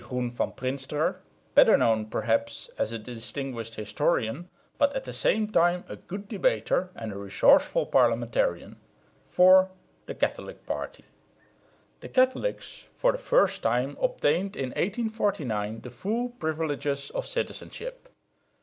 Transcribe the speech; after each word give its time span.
Groen 0.03 0.31
van 0.31 0.53
Prinsterer, 0.53 1.19
better 1.53 1.77
known 1.77 2.07
perhaps 2.07 2.71
as 2.75 2.91
a 2.91 2.97
distinguished 2.97 3.75
historian, 3.75 4.49
but 4.79 4.91
at 4.95 5.03
the 5.03 5.13
same 5.13 5.47
time 5.51 5.83
a 5.87 5.95
good 5.95 6.27
debater 6.27 6.89
and 6.95 7.15
resourceful 7.15 7.85
parliamentarian; 7.85 8.77
(4) 9.29 9.69
the 10.07 10.15
Catholic 10.15 10.65
party. 10.65 11.05
The 11.99 12.09
Catholics 12.09 12.85
for 12.97 13.11
the 13.11 13.19
first 13.19 13.61
time 13.61 13.95
obtained 14.01 14.55
in 14.55 14.69
1849 14.69 15.81
the 15.81 15.91
full 15.91 16.29
privileges 16.29 17.11
of 17.11 17.27
citizenship. 17.27 18.09